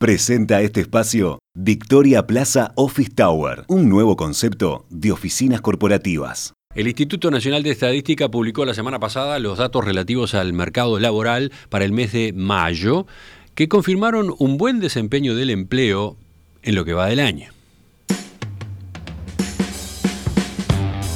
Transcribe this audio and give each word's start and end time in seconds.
Presenta 0.00 0.62
este 0.62 0.80
espacio 0.80 1.40
Victoria 1.54 2.26
Plaza 2.26 2.72
Office 2.74 3.10
Tower, 3.14 3.64
un 3.68 3.90
nuevo 3.90 4.16
concepto 4.16 4.86
de 4.88 5.12
oficinas 5.12 5.60
corporativas. 5.60 6.54
El 6.74 6.86
Instituto 6.86 7.30
Nacional 7.30 7.62
de 7.62 7.72
Estadística 7.72 8.30
publicó 8.30 8.64
la 8.64 8.72
semana 8.72 8.98
pasada 8.98 9.38
los 9.38 9.58
datos 9.58 9.84
relativos 9.84 10.32
al 10.32 10.54
mercado 10.54 10.98
laboral 10.98 11.52
para 11.68 11.84
el 11.84 11.92
mes 11.92 12.12
de 12.12 12.32
mayo, 12.32 13.06
que 13.54 13.68
confirmaron 13.68 14.34
un 14.38 14.56
buen 14.56 14.80
desempeño 14.80 15.34
del 15.34 15.50
empleo 15.50 16.16
en 16.62 16.76
lo 16.76 16.86
que 16.86 16.94
va 16.94 17.06
del 17.06 17.20
año. 17.20 17.50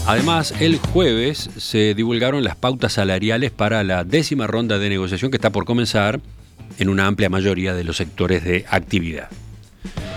Además, 0.06 0.52
el 0.60 0.76
jueves 0.76 1.48
se 1.56 1.94
divulgaron 1.94 2.44
las 2.44 2.56
pautas 2.56 2.92
salariales 2.92 3.50
para 3.50 3.82
la 3.82 4.04
décima 4.04 4.46
ronda 4.46 4.78
de 4.78 4.90
negociación 4.90 5.30
que 5.30 5.38
está 5.38 5.48
por 5.48 5.64
comenzar 5.64 6.20
en 6.78 6.88
una 6.88 7.06
amplia 7.06 7.28
mayoría 7.28 7.74
de 7.74 7.84
los 7.84 7.96
sectores 7.96 8.44
de 8.44 8.64
actividad. 8.68 9.28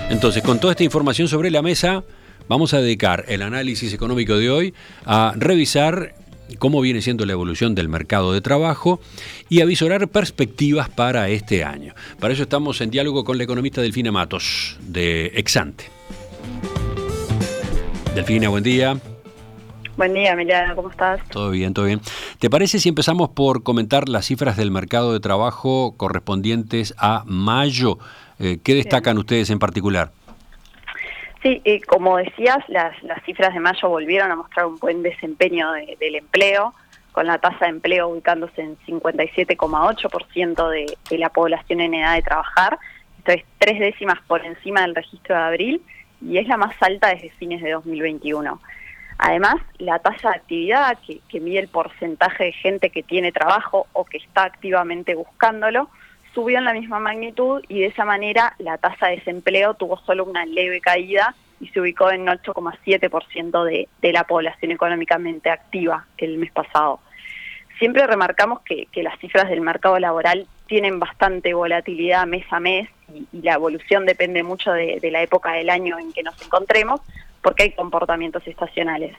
Entonces, 0.10 0.44
con 0.44 0.60
toda 0.60 0.74
esta 0.74 0.84
información 0.84 1.28
sobre 1.28 1.52
la 1.52 1.62
mesa, 1.62 2.04
vamos 2.48 2.74
a 2.74 2.80
dedicar 2.80 3.26
el 3.28 3.42
análisis 3.42 3.94
económico 3.94 4.38
de 4.38 4.50
hoy 4.50 4.74
a 5.06 5.34
revisar 5.36 6.16
cómo 6.60 6.80
viene 6.82 7.02
siendo 7.02 7.26
la 7.26 7.34
evolución 7.34 7.76
del 7.76 7.90
mercado 7.90 8.32
de 8.34 8.42
trabajo 8.42 9.02
y 9.50 9.62
a 9.62 9.66
visorar 9.66 10.08
perspectivas 10.08 10.90
para 10.90 11.30
este 11.30 11.64
año. 11.64 11.94
Para 12.20 12.34
eso 12.34 12.44
estamos 12.44 12.80
en 12.82 12.90
diálogo 12.90 13.24
con 13.26 13.38
la 13.38 13.44
economista 13.44 13.82
Delfina 13.82 14.12
Matos, 14.12 14.78
de 14.82 15.28
Exante. 15.36 15.86
Delfina, 18.16 18.50
buen 18.50 18.64
día. 18.64 18.98
Buen 19.98 20.14
día, 20.14 20.34
Emiliano, 20.34 20.76
¿cómo 20.76 20.92
estás? 20.92 21.28
Todo 21.30 21.50
bien, 21.50 21.74
todo 21.74 21.86
bien. 21.86 22.02
¿Te 22.38 22.52
parece 22.52 22.78
si 22.78 22.88
empezamos 22.88 23.30
por 23.30 23.64
comentar 23.64 24.08
las 24.08 24.28
cifras 24.28 24.56
del 24.56 24.70
mercado 24.70 25.12
de 25.12 25.20
trabajo 25.20 25.96
correspondientes 25.98 26.94
a 27.00 27.24
mayo? 27.26 27.98
Eh, 28.38 28.60
¿Qué 28.64 28.76
destacan 28.76 29.18
ustedes 29.18 29.50
en 29.50 29.58
particular? 29.58 30.12
Sí, 31.42 31.64
eh, 31.66 31.82
como 31.82 32.18
decías, 32.18 32.60
las, 32.68 32.94
cifras 33.26 33.56
de 33.56 33.60
mayo 33.60 33.90
volvieron 33.90 34.30
a 34.30 34.36
mostrar 34.36 34.68
un 34.68 34.78
buen 34.78 35.02
desempeño 35.02 35.72
del 35.72 36.16
empleo, 36.16 36.76
con 37.12 37.26
la 37.26 37.40
tasa 37.40 37.66
de 37.66 37.72
empleo 37.72 38.10
ubicándose 38.10 38.62
en 38.62 38.78
57,8% 38.86 40.70
de, 40.70 40.96
de 41.10 41.18
la 41.18 41.30
población 41.30 41.82
en 41.82 41.96
edad 41.96 42.14
de 42.14 42.22
trabajar. 42.22 42.78
Esto 43.18 43.32
es 43.32 43.44
tres 43.58 43.80
décimas 43.80 44.20
por 44.28 44.46
encima 44.46 44.82
del 44.82 44.94
registro 44.94 45.36
de 45.36 45.42
abril 45.42 45.82
y 46.22 46.38
es 46.38 46.48
la 46.48 46.58
más 46.58 46.76
alta 46.82 47.08
desde 47.08 47.32
fines 47.32 47.64
de 47.64 47.72
2021. 47.72 48.62
Además, 49.18 49.56
la 49.80 50.00
tasa 50.00 50.30
de 50.30 50.36
actividad, 50.36 50.98
que, 51.06 51.40
mide 51.40 51.60
el 51.60 51.68
porcentaje 51.68 52.46
de 52.46 52.52
gente 52.52 52.90
que 52.90 53.04
tiene 53.04 53.32
trabajo 53.32 53.88
o 53.94 54.06
que 54.06 54.18
está 54.18 54.44
activamente 54.44 55.16
buscándolo, 55.16 55.90
subió 56.34 56.60
en 56.60 56.66
la 56.66 56.74
misma 56.74 57.00
magnitud 57.00 57.64
y 57.68 57.80
de 57.80 57.88
esa 57.88 58.06
manera 58.06 58.54
la 58.60 58.78
tasa 58.78 59.08
de 59.08 59.16
desempleo 59.16 59.74
tuvo 59.74 59.98
solo 59.98 60.24
una 60.24 60.46
leve 60.46 60.82
caída 60.82 61.34
y 61.60 61.68
se 61.70 61.82
ubicó 61.82 62.12
en 62.12 62.28
8,7% 62.28 63.64
de, 63.64 63.88
de 64.02 64.12
la 64.14 64.24
población 64.24 64.72
económicamente 64.72 65.50
activa 65.50 66.06
el 66.18 66.38
mes 66.38 66.52
pasado. 66.52 67.00
Siempre 67.80 68.08
remarcamos 68.08 68.62
que, 68.62 68.88
las 69.04 69.20
cifras 69.20 69.50
del 69.50 69.62
mercado 69.62 70.00
laboral 70.00 70.48
tienen 70.66 71.00
bastante 71.00 71.54
volatilidad 71.54 72.26
mes 72.26 72.46
a 72.50 72.60
mes 72.60 72.90
y, 73.14 73.42
la 73.42 73.54
evolución 73.54 74.06
depende 74.06 74.42
mucho 74.42 74.72
de, 74.72 75.00
la 75.12 75.22
época 75.22 75.54
del 75.54 75.70
año 75.70 76.00
en 76.00 76.12
que 76.12 76.24
nos 76.24 76.42
encontremos, 76.42 77.02
porque 77.48 77.64
hay 77.64 77.72
comportamientos 77.72 78.46
estacionales. 78.46 79.16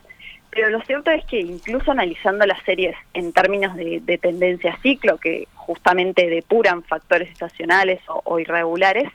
Pero 0.51 0.69
lo 0.69 0.83
cierto 0.83 1.11
es 1.11 1.25
que 1.25 1.41
incluso 1.41 1.93
analizando 1.93 2.45
las 2.45 2.62
series 2.62 2.95
en 3.15 3.33
términos 3.33 3.75
de, 3.75 4.19
tendencia 4.21 4.77
ciclo, 4.83 5.17
que 5.17 5.48
justamente 5.55 6.29
depuran 6.29 6.83
factores 6.83 7.31
estacionales 7.31 8.01
o, 8.06 8.39
irregulares, 8.39 9.11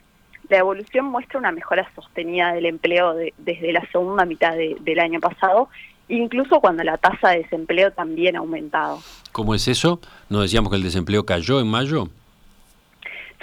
la 0.49 0.57
evolución 0.57 1.05
muestra 1.05 1.37
una 1.37 1.51
mejora 1.51 1.87
sostenida 1.93 2.53
del 2.53 2.65
empleo 2.65 3.13
desde 3.37 3.71
la 3.71 3.85
segunda 3.91 4.25
mitad 4.25 4.55
del 4.55 4.99
año 4.99 5.19
pasado, 5.19 5.69
incluso 6.07 6.59
cuando 6.59 6.83
la 6.83 6.97
tasa 6.97 7.29
de 7.29 7.43
desempleo 7.43 7.91
también 7.91 8.35
ha 8.35 8.39
aumentado. 8.39 8.97
¿Cómo 9.31 9.53
es 9.53 9.67
eso? 9.67 9.99
¿No 10.27 10.41
decíamos 10.41 10.71
que 10.71 10.77
el 10.77 10.83
desempleo 10.83 11.23
cayó 11.23 11.59
en 11.59 11.67
mayo? 11.67 12.09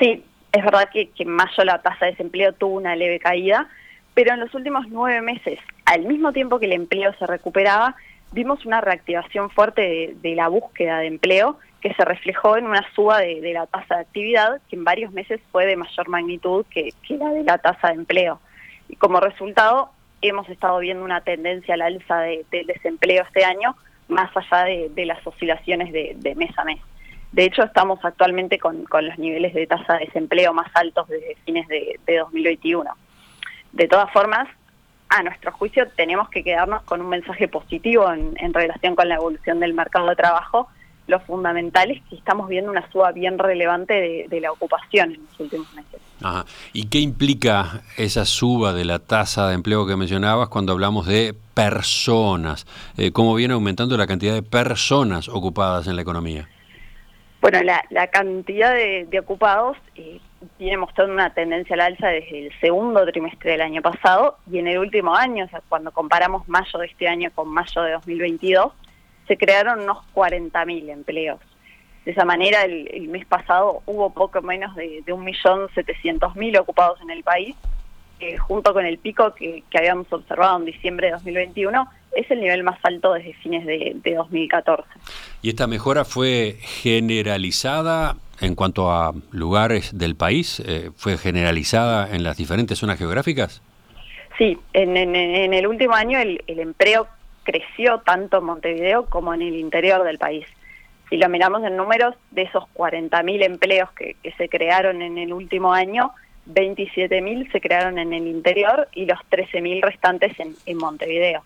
Sí, 0.00 0.24
es 0.50 0.64
verdad 0.64 0.88
que 0.92 1.12
en 1.16 1.30
mayo 1.30 1.62
la 1.64 1.80
tasa 1.80 2.06
de 2.06 2.10
desempleo 2.10 2.54
tuvo 2.54 2.74
una 2.74 2.96
leve 2.96 3.20
caída, 3.20 3.68
pero 4.14 4.34
en 4.34 4.40
los 4.40 4.54
últimos 4.54 4.86
nueve 4.88 5.20
meses, 5.22 5.58
al 5.84 6.04
mismo 6.04 6.32
tiempo 6.32 6.58
que 6.58 6.66
el 6.66 6.72
empleo 6.72 7.12
se 7.18 7.26
recuperaba, 7.26 7.96
vimos 8.32 8.64
una 8.66 8.80
reactivación 8.80 9.50
fuerte 9.50 10.14
de, 10.20 10.34
la 10.34 10.48
búsqueda 10.48 10.98
de 10.98 11.06
empleo 11.06 11.58
que 11.80 11.94
se 11.94 12.04
reflejó 12.04 12.56
en 12.56 12.66
una 12.66 12.84
suba 12.94 13.18
de, 13.18 13.40
la 13.52 13.66
tasa 13.66 13.96
de 13.96 14.00
actividad 14.02 14.60
que 14.68 14.76
en 14.76 14.84
varios 14.84 15.12
meses 15.12 15.40
fue 15.50 15.66
de 15.66 15.76
mayor 15.76 16.08
magnitud 16.08 16.66
que, 16.70 16.92
la 17.08 17.30
de 17.30 17.44
la 17.44 17.58
tasa 17.58 17.88
de 17.88 17.94
empleo. 17.94 18.40
Y 18.88 18.96
como 18.96 19.20
resultado, 19.20 19.90
hemos 20.20 20.48
estado 20.48 20.78
viendo 20.80 21.04
una 21.04 21.22
tendencia 21.22 21.74
al 21.74 21.82
alza 21.82 22.20
del 22.20 22.66
desempleo 22.66 23.24
este 23.24 23.44
año, 23.44 23.76
más 24.08 24.30
allá 24.36 24.64
de, 24.64 25.06
las 25.06 25.24
oscilaciones 25.26 25.92
de, 25.92 26.34
mes 26.34 26.50
a 26.58 26.64
mes. 26.64 26.80
De 27.32 27.44
hecho, 27.44 27.62
estamos 27.62 28.04
actualmente 28.04 28.58
con, 28.58 28.84
los 28.90 29.18
niveles 29.18 29.54
de 29.54 29.66
tasa 29.66 29.94
de 29.94 30.06
desempleo 30.06 30.52
más 30.52 30.70
altos 30.74 31.08
desde 31.08 31.36
fines 31.44 31.66
de 31.68 31.98
2021. 32.06 32.90
De 33.72 33.88
todas 33.88 34.10
formas, 34.12 34.48
a 35.10 35.22
nuestro 35.22 35.52
juicio 35.52 35.88
tenemos 35.96 36.28
que 36.30 36.42
quedarnos 36.44 36.82
con 36.82 37.00
un 37.00 37.08
mensaje 37.08 37.48
positivo 37.48 38.10
en, 38.12 38.54
relación 38.54 38.94
con 38.94 39.08
la 39.08 39.16
evolución 39.16 39.60
del 39.60 39.74
mercado 39.74 40.08
de 40.08 40.16
trabajo. 40.16 40.68
Lo 41.08 41.18
fundamental 41.20 41.90
es 41.90 42.00
que 42.08 42.14
estamos 42.14 42.48
viendo 42.48 42.70
una 42.70 42.88
suba 42.92 43.10
bien 43.10 43.36
relevante 43.36 44.28
de, 44.28 44.40
la 44.40 44.52
ocupación 44.52 45.12
en 45.12 45.24
los 45.24 45.40
últimos 45.40 45.72
meses. 45.74 46.00
Ajá. 46.22 46.44
¿Y 46.72 46.86
qué 46.86 46.98
implica 46.98 47.82
esa 47.96 48.24
suba 48.24 48.72
de 48.72 48.84
la 48.84 49.00
tasa 49.00 49.48
de 49.48 49.54
empleo 49.54 49.86
que 49.86 49.96
mencionabas 49.96 50.48
cuando 50.48 50.72
hablamos 50.72 51.06
de 51.06 51.34
personas? 51.54 52.66
Eh, 52.96 53.10
¿Cómo 53.10 53.34
viene 53.34 53.54
aumentando 53.54 53.96
la 53.96 54.06
cantidad 54.06 54.34
de 54.34 54.42
personas 54.42 55.28
ocupadas 55.28 55.88
en 55.88 55.96
la 55.96 56.02
economía? 56.02 56.48
Bueno, 57.40 57.58
la, 57.62 58.06
cantidad 58.08 58.72
de, 58.74 59.18
ocupados 59.18 59.76
eh, 59.96 60.20
viene 60.58 60.76
mostrando 60.76 61.12
una 61.12 61.32
tendencia 61.32 61.74
al 61.74 61.80
alza 61.80 62.08
desde 62.08 62.46
el 62.46 62.60
segundo 62.60 63.04
trimestre 63.06 63.52
del 63.52 63.60
año 63.60 63.82
pasado 63.82 64.38
y 64.50 64.58
en 64.58 64.68
el 64.68 64.78
último 64.78 65.14
año, 65.14 65.46
o 65.52 65.58
cuando 65.68 65.90
comparamos 65.92 66.48
mayo 66.48 66.78
de 66.78 66.86
este 66.86 67.08
año 67.08 67.30
con 67.34 67.48
mayo 67.48 67.82
de 67.82 67.92
2022, 67.92 68.72
se 69.28 69.36
crearon 69.36 69.80
unos 69.80 69.98
40.000 70.14 70.90
empleos. 70.90 71.40
De 72.04 72.12
esa 72.12 72.24
manera, 72.24 72.62
el, 72.62 73.08
mes 73.08 73.26
pasado 73.26 73.82
hubo 73.86 74.10
poco 74.10 74.40
menos 74.40 74.74
de, 74.74 75.02
de 75.04 75.14
1.700.000 75.14 76.58
ocupados 76.58 77.00
en 77.02 77.10
el 77.10 77.22
país, 77.22 77.54
eh, 78.20 78.36
junto 78.38 78.72
con 78.72 78.86
el 78.86 78.98
pico 78.98 79.34
que, 79.34 79.62
habíamos 79.74 80.10
observado 80.12 80.58
en 80.58 80.64
diciembre 80.64 81.08
de 81.08 81.12
2021, 81.12 81.88
es 82.12 82.30
el 82.30 82.40
nivel 82.40 82.62
más 82.62 82.78
alto 82.82 83.12
desde 83.12 83.34
fines 83.34 83.66
de, 83.66 83.92
de 84.02 84.14
2014. 84.14 84.88
¿Y 85.42 85.50
esta 85.50 85.66
mejora 85.66 86.04
fue 86.04 86.56
generalizada 86.60 88.16
en 88.40 88.54
cuanto 88.54 88.90
a 88.90 89.12
lugares 89.30 89.96
del 89.96 90.16
país? 90.16 90.60
Eh, 90.66 90.90
¿Fue 90.96 91.18
generalizada 91.18 92.14
en 92.14 92.22
las 92.22 92.36
diferentes 92.36 92.78
zonas 92.78 92.98
geográficas? 92.98 93.62
Sí, 94.38 94.58
en, 94.72 94.96
el 94.96 95.66
último 95.66 95.94
año 95.94 96.18
el, 96.18 96.42
empleo 96.46 97.06
creció 97.42 97.98
tanto 97.98 98.38
en 98.38 98.44
Montevideo 98.44 99.06
como 99.06 99.34
en 99.34 99.42
el 99.42 99.56
interior 99.56 100.02
del 100.04 100.18
país. 100.18 100.46
Si 101.10 101.16
lo 101.16 101.28
miramos 101.28 101.62
en 101.64 101.76
números, 101.76 102.14
de 102.30 102.42
esos 102.42 102.64
40.000 102.74 103.44
empleos 103.44 103.90
que, 103.92 104.16
se 104.38 104.48
crearon 104.48 105.02
en 105.02 105.18
el 105.18 105.32
último 105.32 105.74
año, 105.74 106.12
27.000 106.48 107.52
se 107.52 107.60
crearon 107.60 107.98
en 107.98 108.12
el 108.12 108.26
interior 108.26 108.88
y 108.94 109.04
los 109.04 109.18
13.000 109.30 109.82
restantes 109.82 110.32
en 110.38 110.76
Montevideo 110.78 111.42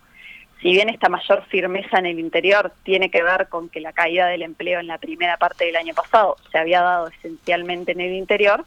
si 0.60 0.70
bien 0.70 0.88
esta 0.88 1.08
mayor 1.08 1.44
firmeza 1.44 1.98
en 1.98 2.06
el 2.06 2.18
interior 2.18 2.72
tiene 2.82 3.10
que 3.10 3.22
ver 3.22 3.48
con 3.48 3.68
que 3.68 3.80
la 3.80 3.92
caída 3.92 4.26
del 4.26 4.42
empleo 4.42 4.80
en 4.80 4.86
la 4.86 4.98
primera 4.98 5.36
parte 5.36 5.66
del 5.66 5.76
año 5.76 5.94
pasado 5.94 6.36
se 6.50 6.58
había 6.58 6.82
dado 6.82 7.08
esencialmente 7.08 7.92
en 7.92 8.00
el 8.00 8.14
interior, 8.14 8.64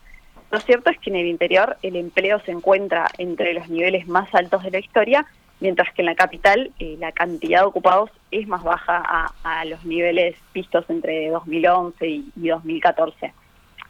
lo 0.51 0.59
cierto 0.59 0.89
es 0.89 0.99
que 0.99 1.09
en 1.09 1.17
el 1.17 1.27
interior 1.27 1.77
el 1.81 1.95
empleo 1.95 2.39
se 2.41 2.51
encuentra 2.51 3.07
entre 3.17 3.53
los 3.53 3.67
niveles 3.69 4.07
más 4.07 4.34
altos 4.34 4.63
de 4.63 4.72
la 4.72 4.79
historia, 4.79 5.25
mientras 5.59 5.93
que 5.93 6.01
en 6.01 6.05
la 6.05 6.16
capital 6.16 6.72
eh, 6.79 6.95
la 6.99 7.11
cantidad 7.11 7.61
de 7.61 7.66
ocupados 7.66 8.11
es 8.31 8.47
más 8.47 8.63
baja 8.63 9.33
a, 9.43 9.66
los 9.66 9.83
niveles 9.83 10.35
vistos 10.53 10.85
entre 10.90 11.29
2011 11.29 12.07
y 12.07 12.31
2014 12.35 13.33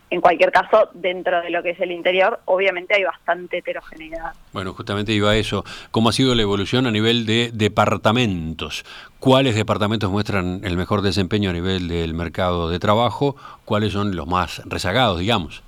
en 0.10 0.22
cualquier 0.22 0.52
caso, 0.52 0.90
dentro 0.94 1.42
de 1.42 1.50
lo 1.50 1.62
que 1.62 1.72
es 1.72 1.80
el 1.82 1.92
interior, 1.92 2.40
obviamente 2.46 2.96
hay 2.96 3.04
bastante 3.04 3.58
heterogeneidad. 3.58 4.34
Bueno, 4.54 4.74
justamente 4.74 5.12
iba 5.12 5.32
a 5.32 5.36
eso. 5.36 5.66
¿Cómo 5.92 6.10
ha 6.10 6.14
sido 6.14 6.34
la 6.34 6.44
evolución 6.44 6.88
a 6.88 6.92
nivel 6.92 7.26
de 7.26 7.52
departamentos? 7.54 8.86
¿Cuáles 9.20 9.56
departamentos 9.56 10.10
muestran 10.10 10.62
el 10.64 10.78
mejor 10.78 11.02
desempeño 11.02 11.50
a 11.50 11.54
nivel 11.54 11.90
del 11.90 12.14
mercado 12.14 12.70
de 12.70 12.80
trabajo? 12.80 13.36
¿Cuáles 13.66 13.92
son 13.92 14.16
los 14.16 14.28
más 14.28 14.62
rezagados, 14.66 15.20
digamos? 15.20 15.62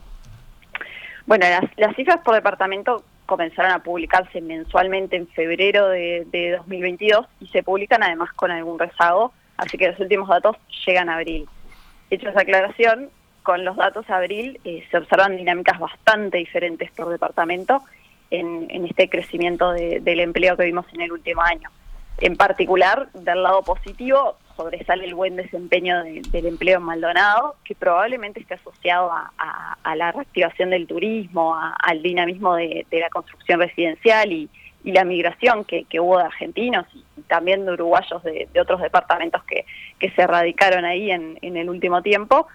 Bueno, 1.25 1.45
las, 1.77 1.95
cifras 1.95 2.21
por 2.23 2.33
departamento 2.33 3.03
comenzaron 3.25 3.73
a 3.73 3.83
publicarse 3.83 4.39
mensualmente 4.39 5.17
en 5.17 5.27
febrero 5.27 5.89
de, 5.89 6.25
de 6.31 6.51
2022 6.57 7.25
y 7.41 7.47
se 7.47 7.61
publican 7.61 8.03
además 8.03 8.31
con 8.33 8.51
algún 8.51 8.79
rezago, 8.79 9.33
así 9.57 9.77
que 9.77 9.89
los 9.89 9.99
últimos 9.99 10.29
datos 10.29 10.55
llegan 10.87 11.09
a 11.09 11.17
abril. 11.17 11.45
Hecho 12.09 12.29
esa 12.29 12.41
aclaración, 12.41 13.09
con 13.49 13.65
los 13.65 13.77
datos 13.77 14.05
de 14.05 14.13
abril 14.13 14.59
eh, 14.63 14.85
se 14.91 14.97
observan 14.97 15.35
dinámicas 15.35 15.79
bastante 15.79 16.37
diferentes 16.37 16.91
por 16.91 17.09
departamento 17.09 17.81
en, 18.29 18.85
este 18.85 19.09
crecimiento 19.09 19.71
del 19.71 20.19
empleo 20.19 20.55
que 20.55 20.65
vimos 20.65 20.85
en 20.93 21.01
el 21.01 21.11
último 21.11 21.41
año. 21.41 21.67
En 22.19 22.37
particular, 22.37 23.11
del 23.13 23.41
lado 23.41 23.63
positivo, 23.63 24.37
sobresale 24.55 25.05
el 25.05 25.15
buen 25.15 25.35
desempeño 25.35 26.03
del 26.03 26.45
empleo 26.45 26.77
en 26.77 26.83
Maldonado, 26.83 27.55
que 27.63 27.73
probablemente 27.73 28.39
esté 28.39 28.53
asociado 28.53 29.09
a, 29.11 29.95
la 29.95 30.11
reactivación 30.11 30.69
del 30.69 30.85
turismo, 30.85 31.57
al 31.57 32.03
dinamismo 32.03 32.53
de, 32.53 32.85
la 32.91 33.09
construcción 33.09 33.61
residencial 33.61 34.31
y, 34.31 34.47
la 34.83 35.05
migración 35.05 35.65
que, 35.65 35.99
hubo 35.99 36.19
de 36.19 36.25
argentinos 36.25 36.85
y 36.93 37.21
también 37.23 37.65
de 37.65 37.71
uruguayos 37.71 38.21
de, 38.23 38.47
otros 38.61 38.79
departamentos 38.79 39.41
que, 39.45 39.65
se 40.11 40.27
radicaron 40.27 40.85
ahí 40.85 41.09
en, 41.09 41.39
el 41.41 41.67
último 41.67 42.03
tiempo. 42.03 42.47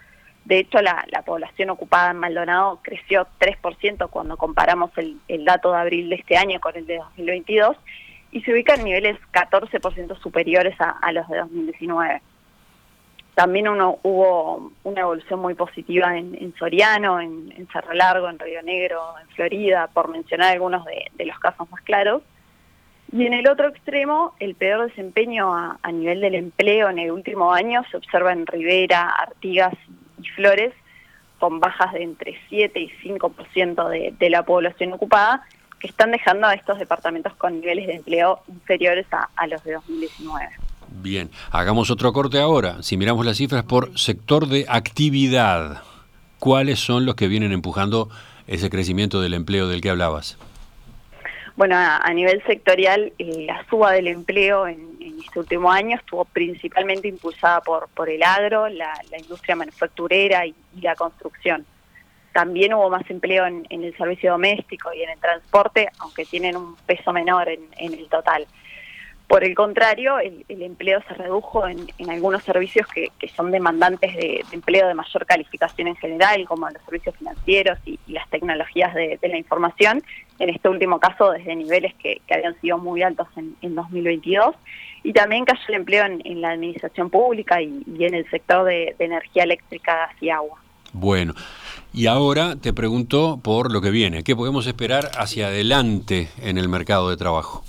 De 0.44 0.58
hecho, 0.58 0.82
la, 0.82 1.06
población 1.24 1.70
ocupada 1.70 2.10
en 2.10 2.18
Maldonado 2.18 2.80
creció 2.82 3.26
3% 3.40 4.10
cuando 4.10 4.36
comparamos 4.36 4.90
el, 4.98 5.44
dato 5.44 5.72
de 5.72 5.78
abril 5.78 6.10
de 6.10 6.16
este 6.16 6.36
año 6.36 6.60
con 6.60 6.76
el 6.76 6.86
de 6.86 6.98
2022 6.98 7.76
y 8.30 8.42
se 8.42 8.52
ubica 8.52 8.74
en 8.74 8.84
niveles 8.84 9.16
14% 9.32 10.18
superiores 10.20 10.76
a, 10.78 11.12
los 11.12 11.26
de 11.28 11.38
2019. 11.38 12.20
También 13.34 13.68
uno, 13.68 13.98
hubo 14.02 14.72
una 14.84 15.00
evolución 15.00 15.40
muy 15.40 15.54
positiva 15.54 16.16
en, 16.16 16.54
Soriano, 16.58 17.20
en, 17.20 17.66
Cerro 17.72 17.94
Largo, 17.94 18.28
en 18.28 18.38
Río 18.38 18.62
Negro, 18.62 19.00
en 19.20 19.28
Florida, 19.28 19.88
por 19.92 20.08
mencionar 20.08 20.52
algunos 20.52 20.84
de, 20.84 21.24
los 21.24 21.38
casos 21.38 21.70
más 21.70 21.80
claros. 21.82 22.22
Y 23.12 23.26
en 23.26 23.32
el 23.32 23.48
otro 23.48 23.68
extremo, 23.68 24.34
el 24.40 24.56
peor 24.56 24.88
desempeño 24.88 25.54
a, 25.54 25.78
nivel 25.90 26.20
del 26.20 26.34
empleo 26.34 26.90
en 26.90 26.98
el 26.98 27.12
último 27.12 27.52
año 27.52 27.82
se 27.90 27.96
observa 27.96 28.32
en 28.32 28.46
Rivera, 28.46 29.08
Artigas 29.08 29.74
y 30.24 30.28
Flores, 30.30 30.72
con 31.38 31.60
bajas 31.60 31.92
de 31.92 32.02
entre 32.02 32.38
7 32.48 32.80
y 32.80 32.90
5% 33.08 33.88
de, 33.88 34.14
de 34.18 34.30
la 34.30 34.44
población 34.44 34.92
ocupada, 34.92 35.44
que 35.84 35.88
están 35.88 36.12
dejando 36.12 36.46
a 36.46 36.54
estos 36.54 36.78
departamentos 36.78 37.34
con 37.34 37.60
niveles 37.60 37.86
de 37.86 37.96
empleo 37.96 38.40
inferiores 38.48 39.04
a, 39.12 39.46
los 39.46 39.62
de 39.64 39.74
2019. 39.74 40.48
Bien, 40.88 41.30
hagamos 41.50 41.90
otro 41.90 42.10
corte 42.14 42.40
ahora. 42.40 42.82
Si 42.82 42.96
miramos 42.96 43.26
las 43.26 43.36
cifras 43.36 43.64
por 43.64 43.98
sector 43.98 44.46
de 44.46 44.64
actividad, 44.66 45.82
¿cuáles 46.38 46.78
son 46.78 47.04
los 47.04 47.16
que 47.16 47.28
vienen 47.28 47.52
empujando 47.52 48.08
ese 48.46 48.70
crecimiento 48.70 49.20
del 49.20 49.34
empleo 49.34 49.68
del 49.68 49.82
que 49.82 49.90
hablabas? 49.90 50.38
Bueno, 51.54 51.76
a, 51.76 52.10
nivel 52.14 52.42
sectorial, 52.46 53.12
eh, 53.18 53.44
la 53.46 53.66
suba 53.68 53.92
del 53.92 54.08
empleo 54.08 54.66
en, 54.66 54.93
este 55.24 55.38
último 55.38 55.70
año 55.70 55.96
estuvo 55.96 56.24
principalmente 56.24 57.08
impulsada 57.08 57.60
por, 57.60 57.88
por 57.88 58.08
el 58.08 58.22
agro, 58.22 58.68
la, 58.68 58.92
industria 59.18 59.56
manufacturera 59.56 60.46
y 60.46 60.54
la 60.80 60.94
construcción. 60.94 61.66
También 62.32 62.74
hubo 62.74 62.90
más 62.90 63.08
empleo 63.10 63.46
en, 63.46 63.64
el 63.70 63.96
servicio 63.96 64.32
doméstico 64.32 64.92
y 64.92 65.02
en 65.02 65.10
el 65.10 65.18
transporte, 65.20 65.88
aunque 66.00 66.24
tienen 66.24 66.56
un 66.56 66.74
peso 66.86 67.12
menor 67.12 67.48
en, 67.48 67.68
el 67.78 68.08
total. 68.08 68.46
Por 69.34 69.42
el 69.42 69.56
contrario, 69.56 70.20
el, 70.20 70.62
empleo 70.62 71.02
se 71.08 71.14
redujo 71.14 71.66
en, 71.66 71.88
algunos 72.08 72.44
servicios 72.44 72.86
que, 72.86 73.10
son 73.34 73.50
demandantes 73.50 74.14
de, 74.14 74.44
empleo 74.52 74.86
de 74.86 74.94
mayor 74.94 75.26
calificación 75.26 75.88
en 75.88 75.96
general, 75.96 76.44
como 76.46 76.70
los 76.70 76.80
servicios 76.84 77.16
financieros 77.16 77.76
y, 77.84 77.98
las 78.06 78.30
tecnologías 78.30 78.94
de, 78.94 79.18
la 79.20 79.36
información, 79.36 80.04
en 80.38 80.50
este 80.50 80.68
último 80.68 81.00
caso 81.00 81.32
desde 81.32 81.56
niveles 81.56 81.94
que, 81.94 82.22
habían 82.30 82.54
sido 82.60 82.78
muy 82.78 83.02
altos 83.02 83.26
en, 83.34 83.74
2022. 83.74 84.54
Y 85.02 85.12
también 85.12 85.44
cayó 85.44 85.62
el 85.66 85.74
empleo 85.74 86.04
en, 86.04 86.40
la 86.40 86.50
administración 86.50 87.10
pública 87.10 87.60
y, 87.60 87.82
en 87.98 88.14
el 88.14 88.30
sector 88.30 88.64
de, 88.64 88.94
energía 89.00 89.42
eléctrica, 89.42 90.10
y 90.20 90.30
agua. 90.30 90.62
Bueno, 90.92 91.34
y 91.92 92.06
ahora 92.06 92.54
te 92.54 92.72
pregunto 92.72 93.40
por 93.42 93.72
lo 93.72 93.80
que 93.80 93.90
viene. 93.90 94.22
¿Qué 94.22 94.36
podemos 94.36 94.68
esperar 94.68 95.10
hacia 95.18 95.48
adelante 95.48 96.28
en 96.40 96.56
el 96.56 96.68
mercado 96.68 97.10
de 97.10 97.16
trabajo? 97.16 97.64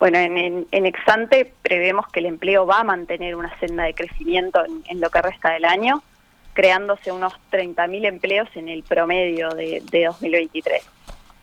Bueno, 0.00 0.16
en, 0.16 0.86
Exante 0.86 1.52
prevemos 1.62 2.08
que 2.08 2.20
el 2.20 2.26
empleo 2.26 2.64
va 2.64 2.80
a 2.80 2.84
mantener 2.84 3.36
una 3.36 3.54
senda 3.60 3.84
de 3.84 3.92
crecimiento 3.92 4.62
en, 4.88 4.98
lo 4.98 5.10
que 5.10 5.20
resta 5.20 5.50
del 5.50 5.66
año, 5.66 6.02
creándose 6.54 7.12
unos 7.12 7.34
30.000 7.52 8.06
empleos 8.06 8.48
en 8.54 8.70
el 8.70 8.82
promedio 8.82 9.50
de, 9.50 9.82
2023. 9.92 10.82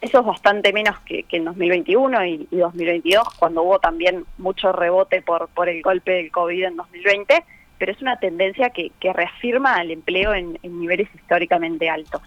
Eso 0.02 0.20
es 0.20 0.26
bastante 0.26 0.74
menos 0.74 0.98
que, 1.02 1.24
en 1.30 1.46
2021 1.46 2.26
y, 2.26 2.48
2022, 2.50 3.28
cuando 3.38 3.62
hubo 3.62 3.78
también 3.78 4.26
mucho 4.40 4.72
rebote 4.72 5.22
por, 5.22 5.70
el 5.70 5.84
golpe 5.84 6.14
del 6.14 6.32
COVID 6.32 6.64
en 6.64 6.76
2020 6.78 7.44
pero 7.80 7.92
es 7.92 8.02
una 8.02 8.18
tendencia 8.18 8.72
que, 8.72 8.92
reafirma 9.14 9.76
al 9.76 9.92
empleo 9.92 10.34
en, 10.34 10.58
niveles 10.64 11.08
históricamente 11.14 11.88
altos. 11.92 12.24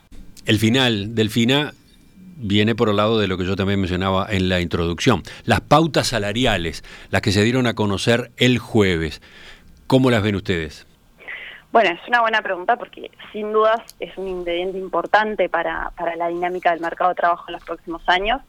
El 0.46 0.60
final, 0.60 1.12
del 1.16 1.28
FINA 1.28 1.72
viene 2.40 2.74
por 2.74 2.88
el 2.88 2.96
lado 2.96 3.18
de 3.18 3.28
lo 3.28 3.38
que 3.38 3.44
yo 3.44 3.56
también 3.56 3.80
mencionaba 3.80 4.26
en 4.30 4.48
la 4.48 4.60
introducción. 4.60 5.22
Las 5.44 5.60
pautas 5.60 6.08
salariales, 6.08 6.84
las 7.10 7.22
que 7.22 7.32
se 7.32 7.42
dieron 7.42 7.66
a 7.66 7.74
conocer 7.74 8.30
el 8.36 8.58
jueves. 8.58 9.22
¿Cómo 9.86 10.10
las 10.10 10.22
ven 10.22 10.36
ustedes? 10.36 10.86
Bueno, 11.72 11.90
es 11.90 12.00
una 12.08 12.20
buena 12.20 12.42
pregunta 12.42 12.76
porque 12.76 13.10
sin 13.32 13.52
dudas 13.52 13.80
es 14.00 14.16
un 14.18 14.26
ingrediente 14.26 14.78
importante 14.78 15.48
para, 15.48 15.92
para 15.96 16.16
la 16.16 16.28
dinámica 16.28 16.72
del 16.72 16.80
mercado 16.80 17.10
de 17.10 17.16
trabajo 17.16 17.44
en 17.48 17.54
los 17.54 17.64
próximos 17.64 18.02
años 18.08 18.40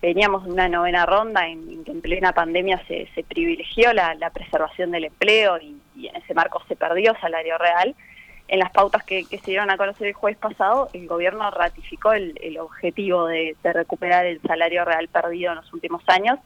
veníamos 0.00 0.44
de 0.44 0.52
una 0.52 0.68
novena 0.68 1.06
ronda 1.06 1.46
en, 1.46 1.84
que 1.84 1.92
en 1.92 2.00
plena 2.00 2.32
pandemia 2.32 2.82
se, 2.86 3.06
privilegió 3.28 3.92
la, 3.92 4.30
preservación 4.32 4.90
del 4.90 5.04
empleo 5.04 5.58
y, 5.58 5.78
en 6.08 6.16
ese 6.16 6.34
marco 6.34 6.62
se 6.68 6.76
perdió 6.76 7.14
salario 7.20 7.58
real. 7.58 7.94
En 8.50 8.58
las 8.58 8.70
pautas 8.72 9.04
que, 9.04 9.24
se 9.24 9.38
dieron 9.46 9.70
a 9.70 9.76
conocer 9.76 10.08
el 10.08 10.12
jueves 10.12 10.38
pasado, 10.38 10.90
el 10.92 11.06
gobierno 11.06 11.50
ratificó 11.50 12.12
el, 12.12 12.58
objetivo 12.58 13.26
de, 13.26 13.56
recuperar 13.62 14.26
el 14.26 14.42
salario 14.42 14.84
real 14.84 15.08
perdido 15.08 15.52
en 15.52 15.56
los 15.56 15.72
últimos 15.72 16.02
años. 16.08 16.38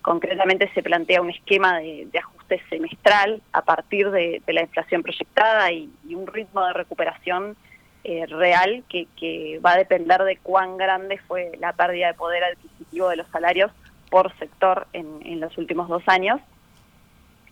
Concretamente 0.00 0.70
se 0.72 0.82
plantea 0.82 1.20
un 1.20 1.30
esquema 1.30 1.80
de, 1.80 2.08
ajuste 2.18 2.62
semestral 2.70 3.42
a 3.52 3.62
partir 3.62 4.10
de, 4.10 4.40
la 4.46 4.62
inflación 4.62 5.02
proyectada 5.02 5.70
y 5.72 5.90
un 6.14 6.26
ritmo 6.26 6.64
de 6.64 6.72
recuperación 6.72 7.56
eh, 8.02 8.24
real 8.26 8.82
que, 8.88 9.60
va 9.64 9.72
a 9.72 9.76
depender 9.76 10.22
de 10.22 10.38
cuán 10.38 10.78
grande 10.78 11.18
fue 11.28 11.52
la 11.60 11.74
pérdida 11.74 12.06
de 12.06 12.14
poder 12.14 12.42
adquisitivo 12.44 13.10
de 13.10 13.16
los 13.16 13.28
salarios 13.28 13.70
por 14.08 14.34
sector 14.38 14.86
en, 14.94 15.38
los 15.38 15.58
últimos 15.58 15.86
dos 15.88 16.02
años. 16.06 16.40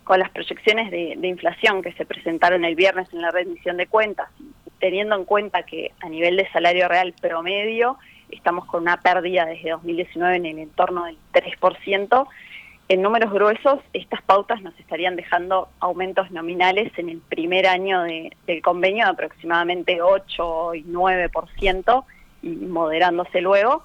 Con 0.09 0.21
las 0.21 0.31
proyecciones 0.31 0.91
de, 0.91 1.29
inflación 1.29 1.83
que 1.83 1.93
se 1.93 2.07
presentaron 2.07 2.65
el 2.65 2.75
viernes 2.75 3.13
en 3.13 3.21
la 3.21 3.31
rendición 3.31 3.77
de 3.77 3.87
cuentas, 3.87 4.31
teniendo 4.81 5.15
en 5.15 5.27
cuenta 5.27 5.65
que 5.65 5.93
a 6.01 6.09
nivel 6.09 6.39
de 6.39 6.49
salario 6.49 6.89
real 6.89 7.13
promedio 7.21 7.99
estamos 8.31 8.65
con 8.65 8.81
una 8.81 9.03
pérdida 9.03 9.45
desde 9.45 9.69
2019 9.69 10.37
en 10.37 10.47
el 10.47 10.59
entorno 10.61 11.05
del 11.05 11.19
3%, 11.35 12.27
en 12.89 13.03
números 13.03 13.31
gruesos, 13.31 13.81
estas 13.93 14.23
pautas 14.23 14.63
nos 14.63 14.73
estarían 14.81 15.15
dejando 15.15 15.69
aumentos 15.79 16.31
nominales 16.31 16.91
en 16.97 17.11
el 17.11 17.19
primer 17.19 17.67
año 17.67 18.01
del 18.03 18.63
convenio 18.63 19.05
de 19.05 19.11
aproximadamente 19.11 20.01
8 20.01 20.75
y 20.75 20.85
9% 20.85 22.05
y 22.41 22.49
moderándose 22.49 23.43
luego, 23.43 23.85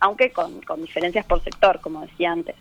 aunque 0.00 0.32
con, 0.32 0.62
diferencias 0.80 1.26
por 1.26 1.44
sector, 1.44 1.82
como 1.82 2.00
decía 2.06 2.32
antes. 2.32 2.56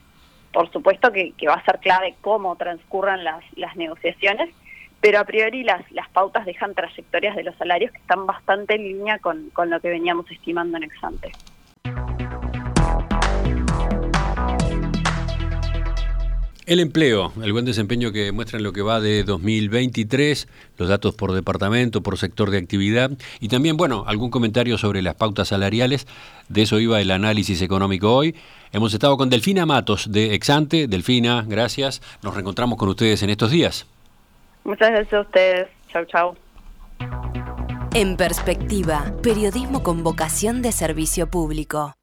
Por 0.58 0.72
supuesto 0.72 1.12
que, 1.12 1.36
va 1.48 1.54
a 1.54 1.66
ser 1.66 1.78
clave 1.78 2.16
cómo 2.20 2.56
transcurran 2.56 3.24
las, 3.24 3.76
negociaciones, 3.76 4.50
pero 5.00 5.20
a 5.20 5.24
priori 5.24 5.62
las, 5.62 5.84
las 5.92 6.10
pautas 6.10 6.48
dejan 6.48 6.74
trayectorias 6.74 7.36
de 7.36 7.44
los 7.44 7.56
salarios 7.58 7.92
que 7.92 8.00
están 8.00 8.26
bastante 8.26 8.74
en 8.74 8.82
línea 8.82 9.20
con, 9.20 9.52
con 9.52 9.70
lo 9.70 9.80
que 9.80 9.90
veníamos 9.90 10.26
estimando 10.32 10.78
en 10.78 10.86
Exante. 10.86 11.32
El 16.68 16.82
empleo, 16.82 17.32
el 17.42 17.54
buen 17.54 17.64
desempeño 17.64 18.12
que 18.12 18.34
muestran 18.34 18.62
lo 18.62 18.74
que 18.74 18.82
va 18.82 19.00
de 19.00 19.24
2023, 19.24 20.50
los 20.78 20.90
datos 20.90 21.16
por 21.16 21.32
departamento, 21.32 22.04
por 22.04 22.18
sector 22.18 22.52
de 22.52 22.58
actividad 22.58 23.10
y 23.40 23.48
también, 23.48 23.78
bueno, 23.78 24.04
algún 24.06 24.30
comentario 24.30 24.78
sobre 24.78 25.02
las 25.02 25.16
pautas 25.16 25.48
salariales. 25.48 26.08
De 26.50 26.64
eso 26.64 26.78
iba 26.82 27.00
el 27.00 27.12
análisis 27.12 27.62
económico 27.62 28.14
hoy. 28.14 28.36
Hemos 28.74 28.94
estado 28.94 29.16
con 29.16 29.30
Delfina 29.30 29.66
Matos 29.66 30.12
de 30.12 30.34
Exante. 30.34 30.90
Delfina, 30.90 31.46
gracias. 31.48 32.02
Nos 32.22 32.34
reencontramos 32.34 32.78
con 32.78 32.90
ustedes 32.90 33.24
en 33.24 33.30
estos 33.30 33.50
días. 33.50 33.88
Muchas 34.66 34.90
gracias 34.90 35.14
a 35.14 35.22
ustedes. 35.22 35.68
Chau, 35.88 36.04
chau. 36.04 36.36
En 37.94 38.18
perspectiva, 38.18 39.14
periodismo 39.24 39.84
con 39.84 40.04
vocación 40.04 40.62
de 40.62 40.74
servicio 40.74 41.28
público. 41.28 41.94